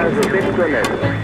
[0.00, 1.17] mais bem km.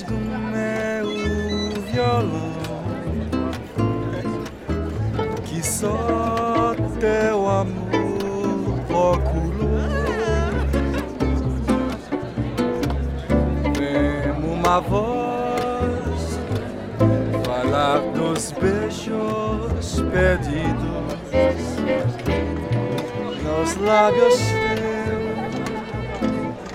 [0.00, 2.52] Do meu violão
[5.44, 9.68] que só teu amor procurou.
[13.78, 16.40] Mesmo uma voz
[17.44, 21.18] falar dos beijos perdidos
[23.42, 24.71] nos lábios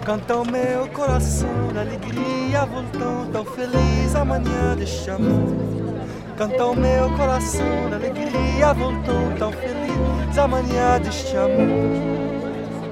[0.08, 5.58] teus Canta o meu coração da alegria, voltão tão feliz amanhã deste amor.
[6.40, 12.88] O meu coração da alegria, voltão tão feliz amanhã deste amor.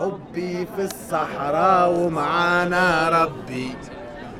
[0.00, 3.76] حبي في الصحراء ومعانا ربي.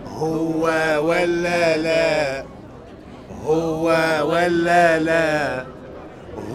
[0.09, 0.63] هو
[1.03, 2.45] ولا لا.
[3.45, 3.85] هو
[4.25, 5.65] ولا لا.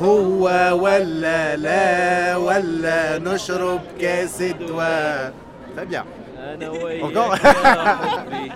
[0.02, 0.44] هو
[0.84, 2.36] ولا لا.
[2.38, 5.34] ولا نشرب كاس دواء
[5.78, 5.94] طيب
[6.38, 7.54] أنا وياك Encore يا
[7.96, 8.52] حبي.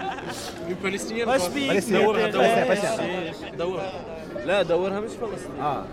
[0.69, 1.41] الفلسطينيين باش
[4.49, 5.83] لا دورها مش فلسطين آه.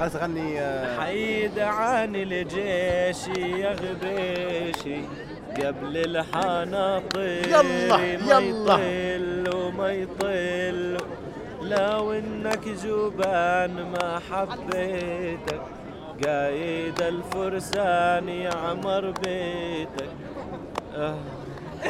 [0.00, 5.00] خلاص غني آه، حيد عن الجيش يا غبيشي
[5.56, 7.98] قبل الحناطير يلا،
[8.38, 8.74] يلا.
[8.78, 10.96] يطل وما يطل
[11.62, 15.60] لو إنك جبان ما حبيتك
[16.26, 20.08] قايد الفرسان يعمر بيتك.
[20.96, 21.18] آه.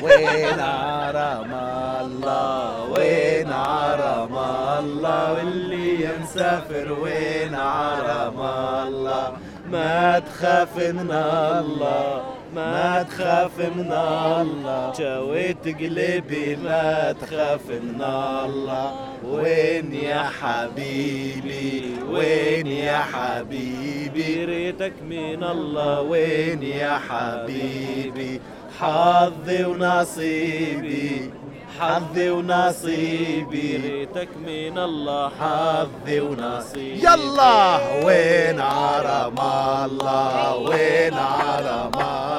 [0.02, 1.52] وين عرم
[2.00, 4.36] الله وين عرم
[4.78, 5.32] الله.
[5.32, 9.32] واللي مسافر وين عرم الله.
[9.70, 12.22] ما تخاف من الله
[12.54, 14.92] ما تخاف من الله.
[14.98, 18.02] جويت قلبي ما تخاف من
[18.44, 18.92] الله.
[19.24, 26.00] وين يا حبيبي؟ وين يا حبيبي؟ ريتك من الله.
[26.00, 28.40] وين يا حبيبي؟
[28.80, 31.30] حظي ونصيبي
[31.78, 33.76] حظي ونصيبي.
[33.76, 36.98] ريتك من الله حظي ونصيبي.
[37.06, 39.38] يلا وين عرم
[39.84, 41.92] الله؟ وين عرم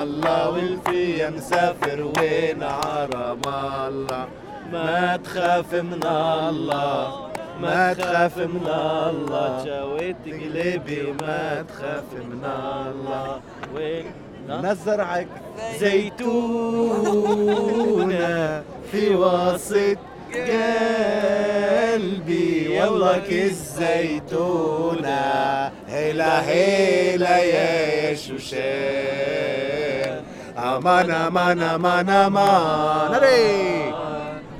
[0.04, 3.42] الله؟ والفي مسافر وين عرم
[3.88, 4.28] الله؟
[4.72, 7.30] ما تخاف من الله
[7.62, 8.68] ما تخاف من
[9.10, 9.64] الله.
[9.66, 13.40] جويت قلبي ما تخاف من الله.
[13.76, 14.06] وين
[14.50, 15.28] نزرعك
[15.80, 16.64] زيتونة
[18.92, 19.98] في وسط
[21.94, 22.80] قلبي.
[22.80, 25.22] والله الزيتونة
[25.88, 28.66] هيلا هيلا يا شوشان.
[30.58, 33.14] أمان أمان أمان أمان.
[33.14, 33.94] علي.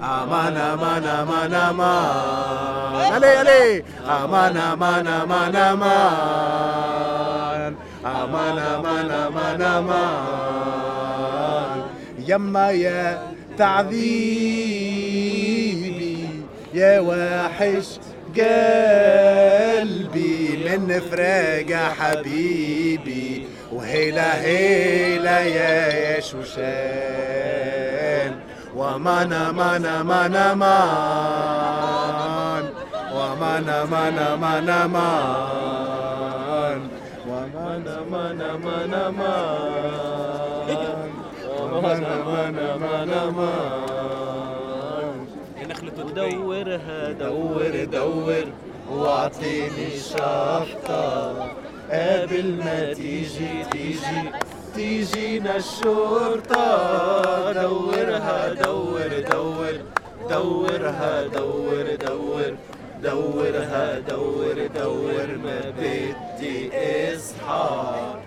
[0.02, 3.12] أمان أمان أمان أمان.
[3.14, 3.84] علي علي.
[4.08, 6.75] أمان أمان أمان أمان.
[8.06, 9.96] أمان أمان أمان أمان
[12.28, 14.16] يما يا تعذيبي
[16.74, 17.86] يا واحش
[18.36, 20.36] قلبي
[20.66, 26.66] من فراقة حبيبي وهيلا هيلا يا شوشان
[28.76, 32.66] ومانا مانا مانا مان
[33.16, 35.75] ومانا مانا مانا مان
[46.16, 48.46] دورها دور دور
[48.92, 51.34] واعطيني شفطة
[51.92, 54.32] قبل ما تيجي تيجي
[54.76, 56.68] تيجينا الشرطة
[57.52, 59.74] دورها دور دور
[60.30, 62.56] دورها دور دور
[63.04, 66.70] دورها دور دور ما بدي
[67.14, 68.25] اصحى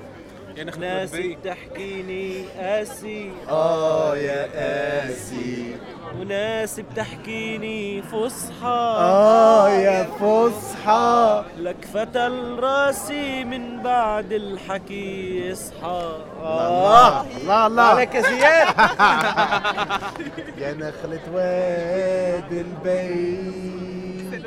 [0.58, 3.30] يا نخلة ناس دبي بتحكيني قاسي.
[3.48, 5.76] آه يا قاسي.
[6.20, 8.96] وناس بتحكيني فصحى.
[8.98, 11.44] آه يا فصحى.
[11.58, 16.16] لك فتى راسي من بعد الحكي يصحى.
[16.42, 18.68] الله الله الله عليك يا زياد.
[20.62, 24.44] يا نخلة واد البيت.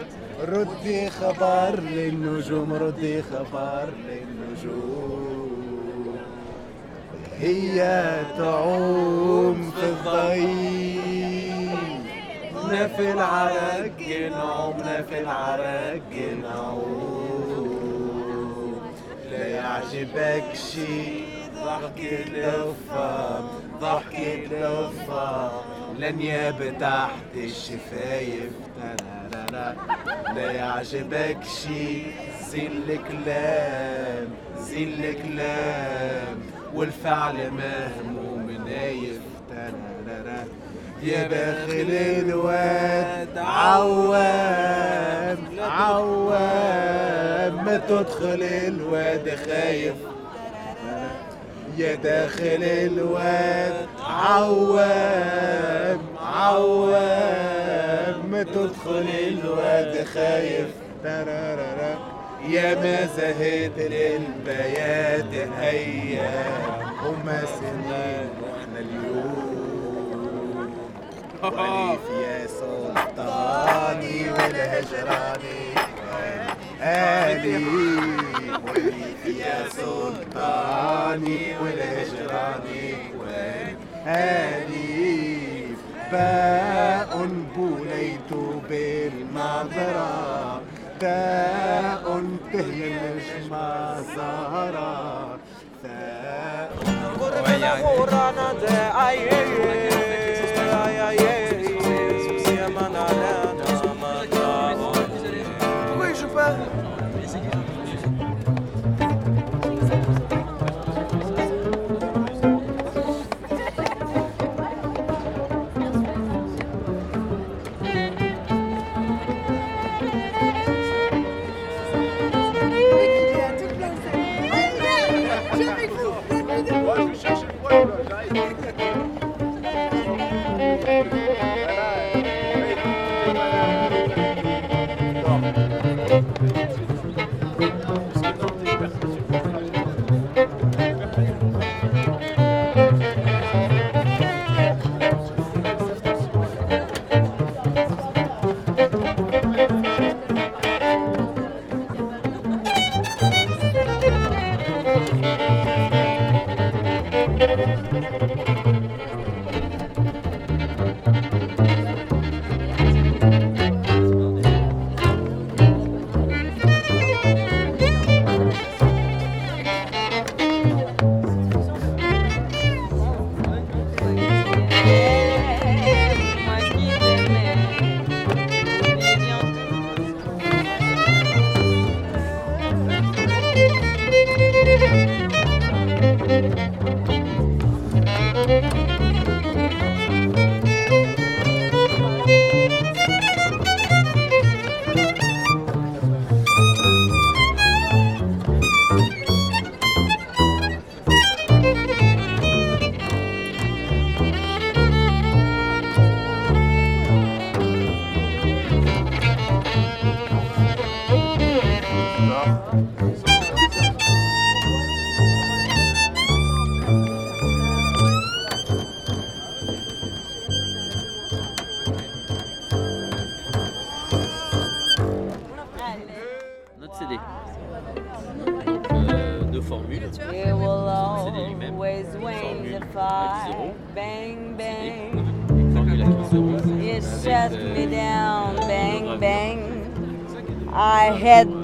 [0.48, 5.21] ردي خبر للنجوم ردي خبر للنجوم.
[7.42, 7.78] هي
[8.38, 11.02] تعوم في الضيم.
[12.72, 17.32] نفل على الجنوم نفل على الجنوم
[19.32, 20.78] لا يعجبكش
[21.56, 23.40] ضحكة لفة
[23.82, 25.52] ضحكة لن
[26.00, 28.52] لنيابة تحت الشفايف.
[28.78, 29.76] لا لا
[31.46, 32.14] شيء
[32.50, 36.61] زي الكلام زي الكلام.
[36.76, 39.20] والفعل مهموم نايف.
[41.04, 47.66] يا باخل الواد عوام عوام.
[47.66, 49.94] ما تدخل الواد خايف.
[51.78, 53.74] يا داخل الواد
[54.08, 58.16] عوام عوام.
[58.32, 60.68] ما تدخل الواد خايف.
[62.50, 69.62] يا ما زهد للبيات أيام هما سنين وإحنا اليوم.
[71.44, 75.62] وليف يا سلطاني والهجراني
[76.82, 77.66] آلي
[78.68, 82.94] وليف يا سلطاني والهجراني
[84.08, 85.66] آلي
[86.12, 88.32] باء بوليت
[88.70, 90.62] بالمعذرة
[91.02, 95.40] ثاء تهل الشمع زهرة
[95.84, 96.72] ثاء
[97.20, 98.52] غرنا غرنا
[106.22, 106.81] Je peux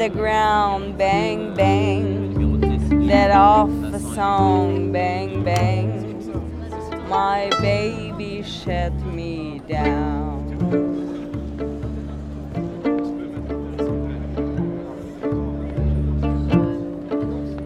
[0.10, 0.98] the ground.
[0.98, 2.34] Bang, bang.
[3.32, 4.92] off sang- song.
[4.92, 5.90] Bang, bang.
[7.10, 10.46] My baby shut me down.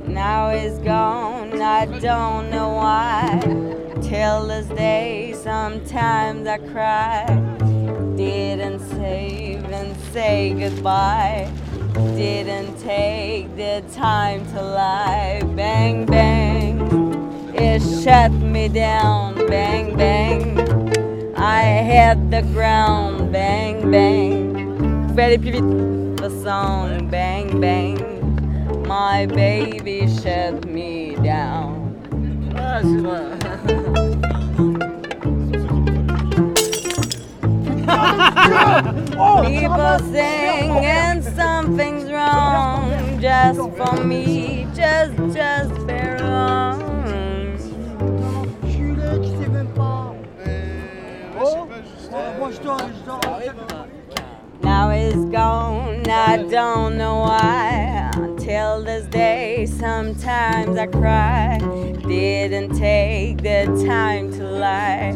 [0.08, 3.39] Now it's gone, I don't know why.
[4.01, 7.25] Till this day, sometimes I cry.
[8.15, 11.61] Didn't save and say goodbye.
[12.21, 15.41] Didn't take the time to lie.
[15.55, 16.77] Bang, bang,
[17.55, 19.47] it shut me down.
[19.47, 20.60] Bang, bang,
[21.36, 23.31] I hit the ground.
[23.31, 24.55] Bang, bang,
[25.17, 26.17] aller plus vite.
[26.17, 27.97] The song, bang, bang.
[28.88, 31.89] My baby shut me down.
[39.21, 46.79] People singing something's wrong just for me, just, just belong.
[54.63, 57.70] Now it's gone, I don't know why.
[58.62, 61.58] Until this day, sometimes I cry.
[62.08, 65.13] Didn't take the time to lie.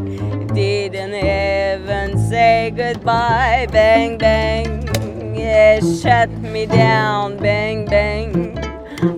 [0.51, 3.67] Didn't even say goodbye.
[3.71, 4.87] Bang, bang,
[5.37, 7.37] it shut me down.
[7.37, 8.57] Bang, bang,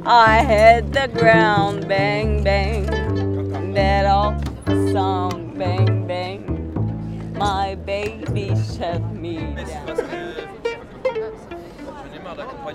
[0.05, 1.87] I hit the ground.
[1.87, 2.83] Bang, bang,
[3.73, 4.43] that old
[4.91, 5.53] song.
[5.57, 10.06] Bang, bang, my baby shut me down.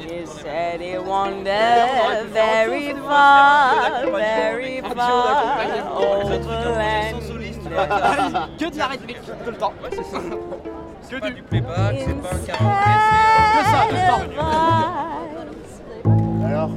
[0.00, 7.20] You said it won't very far, very far overland.
[8.58, 9.74] Que de la rythmique, tout le temps.
[11.10, 12.92] Que du playback, c'est pas un karaoké,
[13.58, 14.24] c'est que ça, le temps.
[16.46, 16.70] Alors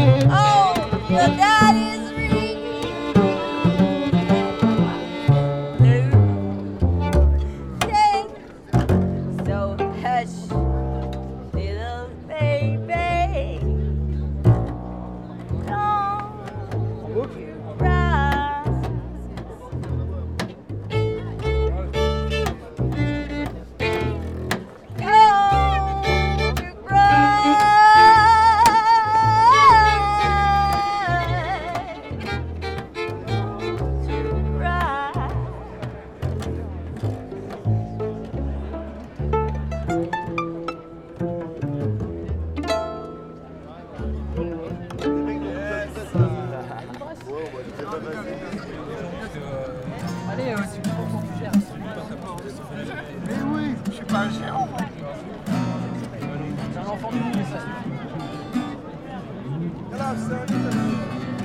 [0.00, 0.74] Oh,
[1.08, 1.97] the daddy.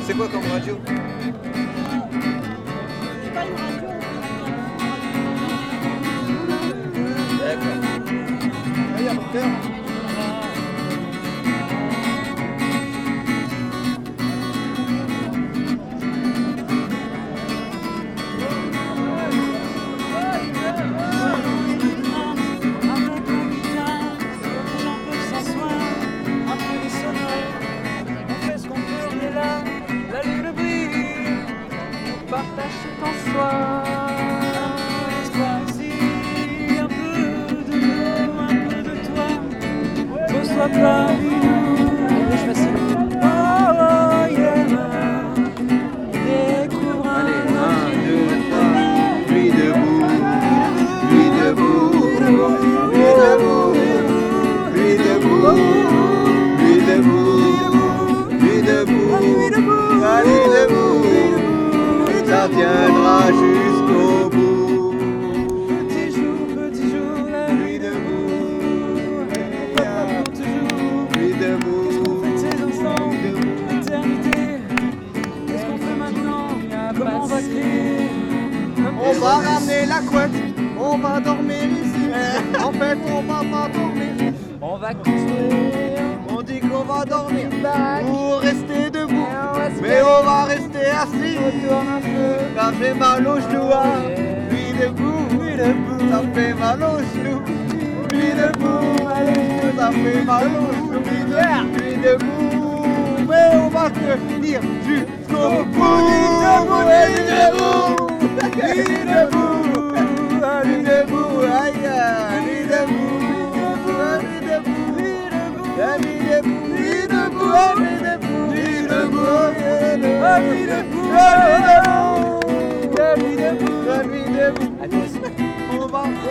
[0.05, 0.77] C'est quoi comme radio
[3.23, 3.89] C'est pas une radio.
[7.39, 7.79] D'accord.
[8.95, 9.82] Ah, il y a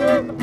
[0.03, 0.42] Thank you.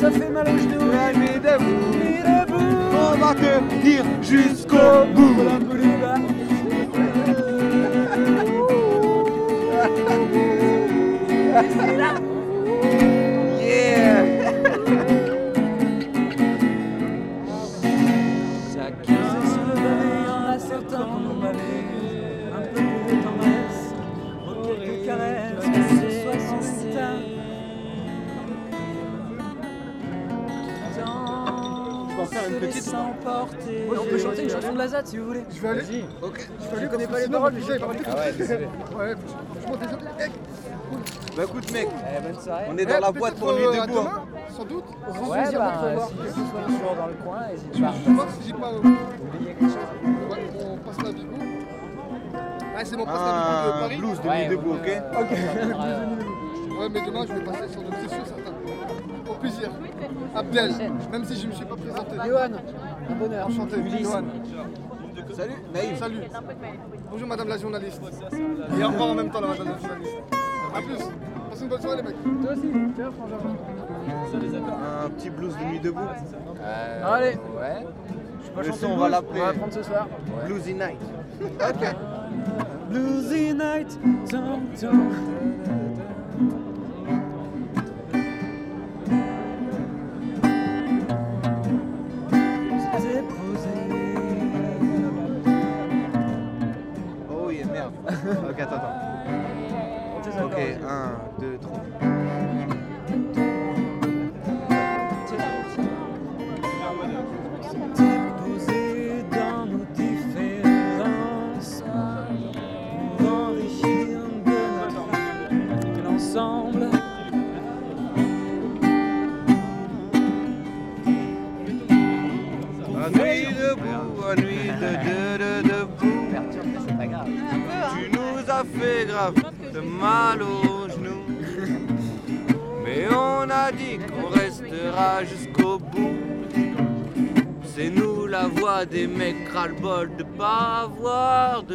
[0.00, 0.90] ça fait mal aux genoux.
[1.08, 1.92] Elle met debout,
[2.24, 2.64] debout.
[2.92, 5.34] On va te dire jusqu'au bout.
[32.24, 32.86] en faire une petite.
[32.88, 35.44] Ouais, on peut chanter une chanson de Lazat si vous voulez.
[35.54, 36.04] Je vais aller.
[36.22, 36.48] Ok.
[36.60, 37.96] Je, je connais pas les paroles, déjà, les paroles.
[38.06, 38.64] Ah ouais, désolé.
[38.96, 39.14] ouais,
[39.62, 39.86] je monte les
[41.36, 43.98] bah écoute mec, eh, on est dans eh, la boîte pour lui euh, debout.
[43.98, 44.24] Hein.
[44.56, 44.84] Sans doute.
[45.08, 45.72] On ouais, bah,
[46.12, 47.92] si tu es toujours dans le coin, n'hésite pas.
[48.06, 49.72] Je pense que j'ai pas euh, oublié quelque.
[50.60, 51.34] On passe la bigou.
[52.76, 53.96] Ah c'est mon passe la bigou de Paris.
[53.98, 55.30] Blues de Nuit debout, ok euh, Ok.
[56.78, 58.03] Ouais mais demain je vais passer sur le
[59.44, 59.70] plaisir.
[60.34, 60.72] Abdel,
[61.12, 62.16] même si je ne me suis pas présenté.
[62.26, 62.50] Johan,
[63.10, 63.46] un bonheur.
[63.46, 63.76] Enchanté.
[64.02, 64.24] Johan.
[65.32, 65.98] Salut, Naïf.
[65.98, 66.18] Salut.
[67.10, 68.00] Bonjour, madame la journaliste.
[68.78, 70.16] Et encore en même temps, la madame la journaliste.
[70.74, 71.04] A plus.
[71.50, 72.22] Passez une bonne soirée, les mecs.
[72.22, 73.36] Toi aussi, tiens, Frangin.
[75.04, 76.00] Un petit blues de nuit debout.
[77.04, 77.36] Allez.
[77.56, 77.86] Ouais.
[78.44, 79.40] Je peux chanter on va l'appeler.
[79.40, 80.08] On va prendre ce soir.
[80.46, 81.00] Bluesy Night.
[82.90, 83.88] Bluesy night,
[84.30, 85.83] tom tom.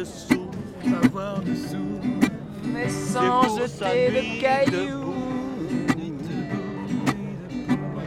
[0.00, 0.50] Avoir de sous.
[1.04, 2.00] Avoir dessous.
[2.72, 5.14] Mais sans jeter de cailloux.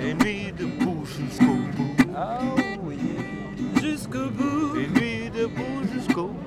[0.02, 1.96] Et nuit debout jusqu'au bout.
[2.16, 2.40] Ah
[2.84, 2.98] oui.
[3.82, 4.76] Jusqu'au bout.
[4.78, 6.40] Et nuit debout jusqu'au bout.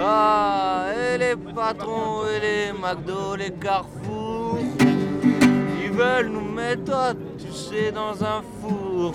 [0.00, 4.58] Ah, et les patrons et les McDo, les Carrefour,
[5.82, 9.12] ils veulent nous mettre, toi, tu sais, dans un four.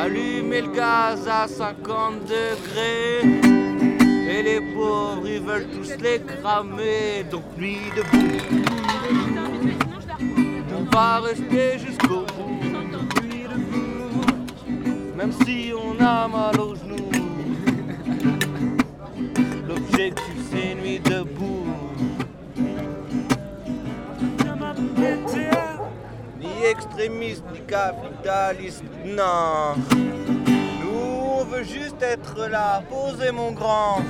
[0.00, 3.22] Allumer le gaz à 50 degrés.
[4.30, 7.24] Et les pauvres, ils veulent tous les cramer.
[7.28, 8.38] Donc nuit debout,
[10.78, 12.48] on va rester jusqu'au bout.
[15.16, 17.10] Même si on a mal aux genoux.
[19.66, 21.67] L'objectif c'est nuit debout.
[26.58, 29.74] Ni extrémiste, ni capitaliste, non.
[30.82, 34.02] Nous on veut juste être là, poser mon grand.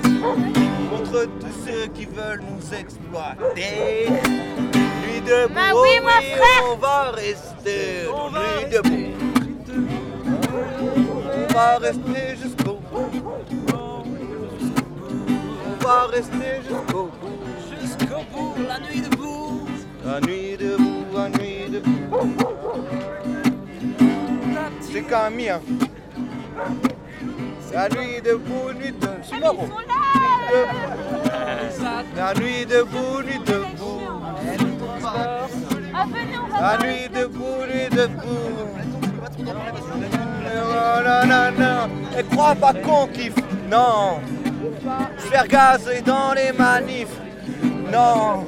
[0.90, 4.08] Contre tous ceux qui veulent nous exploiter.
[4.08, 6.62] Nuit debout, Bah oui, oh mon frère.
[6.72, 8.06] on va rester.
[8.32, 9.12] nuit debout.
[11.50, 13.10] On va rester jusqu'au bout.
[15.66, 17.80] On va rester jusqu'au bout.
[17.82, 19.66] Jusqu'au bout, la nuit debout.
[20.06, 20.87] La nuit debout,
[25.08, 25.54] Camille.
[27.72, 28.94] La nuit debout, nuit
[29.40, 29.68] marrant.
[32.16, 34.00] La nuit debout, nuit debout.
[36.60, 38.68] La nuit debout, nuit debout.
[40.44, 42.18] non, non, non, non.
[42.18, 43.36] Et crois pas qu'on kiffe,
[43.70, 44.20] non.
[45.18, 47.16] Se faire gazer dans les manifs,
[47.92, 48.46] non.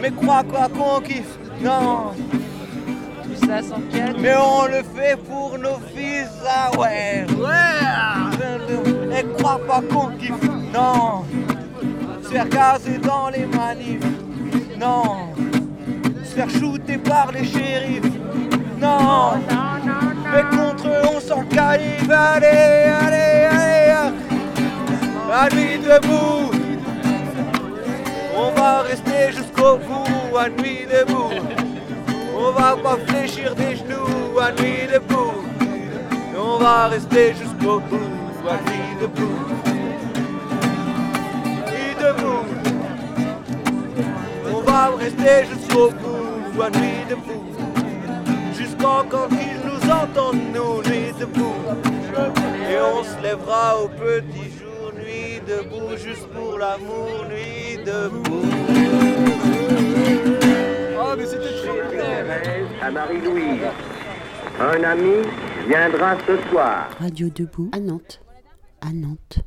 [0.00, 2.12] Mais crois quoi qu'on kiffe, non.
[3.46, 3.76] Ça.
[4.18, 7.26] Mais on le fait pour nos fils, ah ouais.
[7.36, 9.18] Ouais.
[9.18, 11.24] Et crois pas qu'on kiffe, non.
[12.22, 14.04] Se faire gazer dans les manifs,
[14.78, 15.32] non.
[16.24, 18.12] Se faire shooter par les shérifs,
[18.80, 19.40] non.
[20.32, 24.12] Mais contre eux, on s'en calibre, allez, allez, allez.
[25.28, 26.50] La nuit debout.
[28.36, 31.32] On va rester jusqu'au bout, à nuit debout.
[32.40, 35.34] On va pas fléchir des genoux, à nuit debout.
[36.38, 39.40] On va rester jusqu'au bout, à nuit debout.
[41.66, 42.44] Nuit debout.
[44.54, 47.44] On va rester jusqu'au bout, à nuit debout.
[48.56, 51.56] Jusqu'en quand ils nous entendent, nous, nuit debout.
[52.70, 58.57] Et on se lèvera au petit jour, nuit debout, juste pour l'amour, nuit debout.
[61.10, 62.86] Ah, mais c'était bien.
[62.86, 63.62] à Marie-Louise.
[64.60, 65.14] Un ami
[65.66, 66.90] viendra ce soir.
[67.00, 68.20] Radio Debout à Nantes.
[68.82, 69.38] À Nantes.